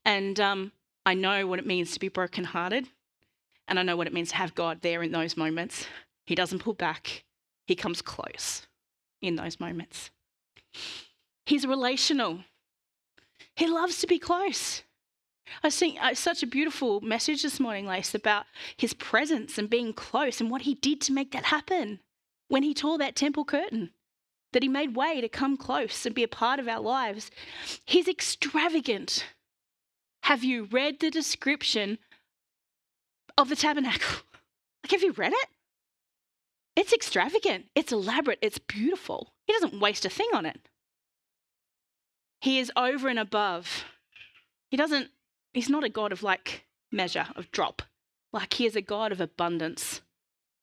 [0.04, 0.72] And um,
[1.11, 2.86] I know what it means to be brokenhearted.
[3.66, 5.86] And I know what it means to have God there in those moments.
[6.24, 7.24] He doesn't pull back,
[7.66, 8.68] He comes close
[9.20, 10.11] in those moments.
[11.46, 12.44] He's relational,
[13.56, 14.84] He loves to be close.
[15.64, 18.44] I seeing uh, such a beautiful message this morning, Lace, about
[18.76, 21.98] his presence and being close and what he did to make that happen
[22.46, 23.90] when he tore that temple curtain,
[24.52, 27.32] that he made way to come close and be a part of our lives.
[27.84, 29.24] He's extravagant.
[30.22, 31.98] Have you read the description
[33.36, 34.22] of the tabernacle?
[34.82, 35.48] Like, have you read it?
[36.74, 39.34] It's extravagant, it's elaborate, it's beautiful.
[39.46, 40.58] He doesn't waste a thing on it.
[42.40, 43.84] He is over and above.
[44.70, 45.10] He doesn't,
[45.52, 47.82] he's not a God of like measure, of drop.
[48.32, 50.00] Like, he is a God of abundance.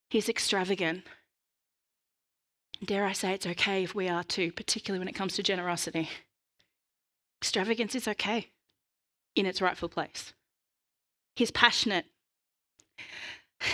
[0.09, 1.03] He's extravagant.
[2.83, 6.09] Dare I say it's okay if we are too, particularly when it comes to generosity.
[7.39, 8.47] Extravagance is okay
[9.37, 10.33] in its rightful place.
[11.35, 12.05] He's passionate.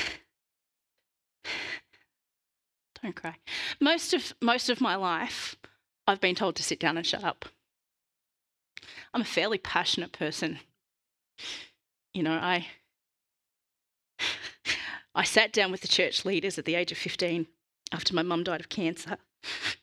[3.01, 3.35] Don't cry.
[3.79, 5.55] Most of most of my life,
[6.07, 7.45] I've been told to sit down and shut up.
[9.13, 10.59] I'm a fairly passionate person.
[12.13, 12.67] You know, I
[15.15, 17.47] I sat down with the church leaders at the age of 15
[17.91, 19.17] after my mum died of cancer.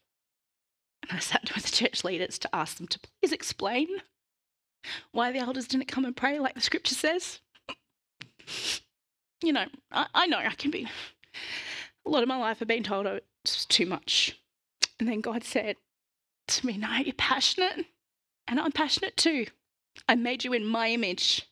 [1.02, 3.88] And I sat down with the church leaders to ask them to please explain
[5.12, 7.40] why the elders didn't come and pray like the scripture says.
[9.42, 10.86] You know, I, I know I can be,
[12.06, 14.38] a lot of my life I've been told oh, it's too much.
[14.98, 15.76] And then God said
[16.48, 17.86] to me, No, you're passionate.
[18.46, 19.46] And I'm passionate too.
[20.08, 21.48] I made you in my image.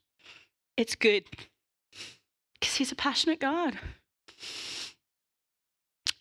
[0.77, 1.25] It's good.
[2.55, 3.79] Because He's a passionate God.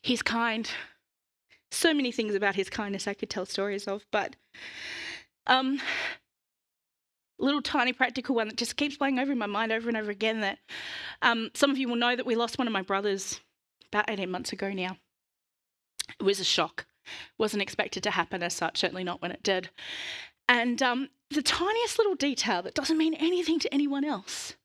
[0.01, 0.69] He's kind.
[1.71, 4.35] So many things about His kindness I could tell stories of, but
[5.47, 5.79] um,
[7.39, 10.11] little tiny practical one that just keeps playing over in my mind over and over
[10.11, 10.59] again that
[11.21, 13.39] um, some of you will know that we lost one of my brothers
[13.91, 14.97] about 18 months ago now.
[16.19, 16.85] It was a shock.
[17.37, 19.69] Wasn't expected to happen as such, certainly not when it did.
[20.49, 24.55] And um, the tiniest little detail that doesn't mean anything to anyone else,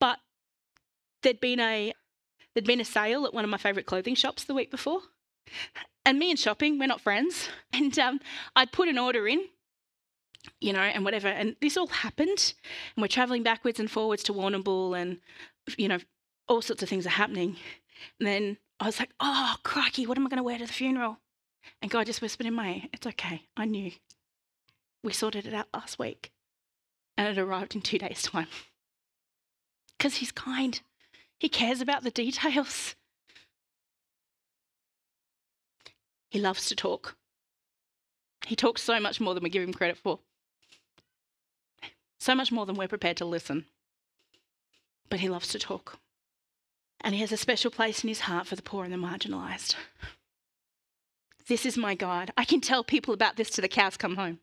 [0.00, 0.18] but
[1.22, 1.92] there'd been a
[2.54, 5.00] there'd been a sale at one of my favourite clothing shops the week before,
[6.04, 7.48] and me and shopping, we're not friends.
[7.72, 8.20] And um,
[8.56, 9.44] I'd put an order in
[10.60, 11.28] you know, and whatever.
[11.28, 12.54] And this all happened,
[12.96, 15.18] and we're traveling backwards and forwards to Warrnambool, and
[15.76, 15.98] you know,
[16.48, 17.56] all sorts of things are happening.
[18.18, 20.72] And then I was like, "Oh, crikey, what am I going to wear to the
[20.72, 21.18] funeral?"
[21.82, 23.48] And God just whispered in my ear, "It's okay.
[23.56, 23.92] I knew.
[25.02, 26.32] We sorted it out last week,
[27.16, 28.48] and it arrived in two days' time.
[29.96, 30.80] Because He's kind.
[31.40, 32.94] He cares about the details.
[36.30, 37.16] He loves to talk.
[38.46, 40.20] He talks so much more than we give him credit for.
[42.18, 43.66] So much more than we're prepared to listen.
[45.08, 45.98] But he loves to talk.
[47.00, 49.76] And he has a special place in his heart for the poor and the marginalised.
[51.46, 52.30] This is my God.
[52.36, 54.40] I can tell people about this to the cows come home.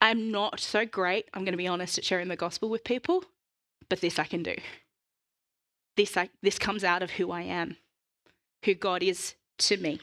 [0.00, 3.24] I'm not so great, I'm going to be honest, at sharing the gospel with people,
[3.88, 4.56] but this I can do.
[5.96, 7.76] This, I, this comes out of who I am,
[8.64, 10.00] who God is to me.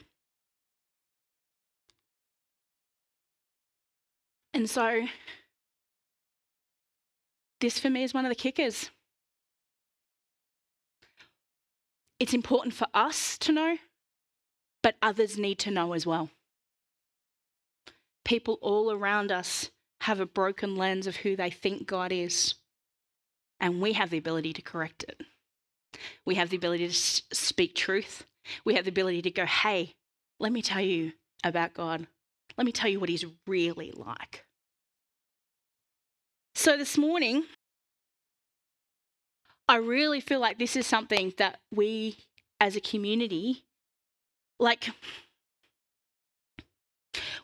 [4.54, 5.06] And so
[7.62, 8.90] this for me is one of the kickers.
[12.18, 13.78] It's important for us to know,
[14.82, 16.28] but others need to know as well.
[18.24, 19.70] People all around us
[20.02, 22.56] have a broken lens of who they think God is,
[23.60, 25.20] and we have the ability to correct it.
[26.24, 28.26] We have the ability to speak truth.
[28.64, 29.94] We have the ability to go, hey,
[30.40, 31.12] let me tell you
[31.44, 32.08] about God.
[32.58, 34.44] Let me tell you what He's really like.
[36.54, 37.44] So this morning,
[39.68, 42.18] I really feel like this is something that we
[42.60, 43.64] as a community,
[44.60, 44.90] like,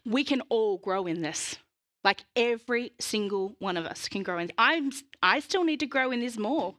[0.05, 1.57] we can all grow in this.
[2.05, 4.53] Like every single one of us can grow in.
[4.57, 4.93] I'm
[5.23, 6.77] I still need to grow in this more.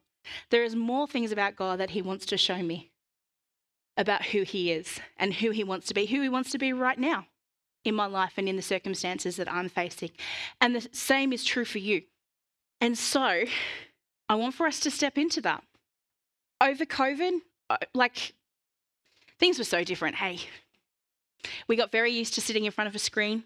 [0.49, 2.91] There is more things about God that he wants to show me
[3.97, 6.71] about who he is and who he wants to be, who he wants to be
[6.71, 7.27] right now
[7.83, 10.11] in my life and in the circumstances that I'm facing.
[10.61, 12.03] And the same is true for you.
[12.81, 13.43] And so
[14.29, 15.63] I want for us to step into that.
[16.61, 18.33] Over COVID, uh, like
[19.39, 20.15] things were so different.
[20.15, 20.39] Hey,
[21.67, 23.43] we got very used to sitting in front of a screen.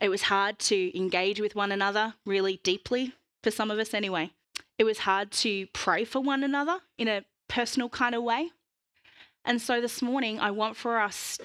[0.00, 3.12] It was hard to engage with one another really deeply,
[3.42, 4.30] for some of us anyway.
[4.78, 8.50] It was hard to pray for one another in a personal kind of way.
[9.44, 11.38] And so this morning, I want for us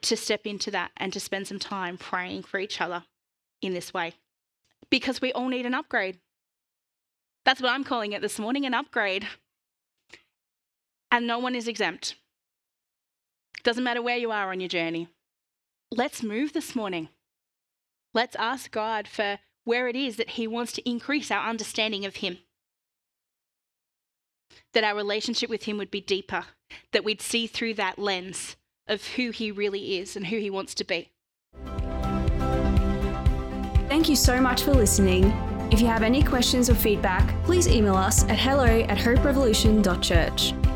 [0.00, 3.04] to step into that and to spend some time praying for each other
[3.60, 4.14] in this way
[4.90, 6.18] because we all need an upgrade.
[7.48, 9.26] That's what I'm calling it this morning an upgrade.
[11.10, 12.14] And no one is exempt.
[13.62, 15.08] Doesn't matter where you are on your journey.
[15.90, 17.08] Let's move this morning.
[18.12, 22.16] Let's ask God for where it is that He wants to increase our understanding of
[22.16, 22.36] Him.
[24.74, 26.44] That our relationship with Him would be deeper,
[26.92, 30.74] that we'd see through that lens of who He really is and who He wants
[30.74, 31.08] to be.
[33.88, 35.47] Thank you so much for listening.
[35.78, 40.67] If you have any questions or feedback, please email us at hello at hoperevolution.church.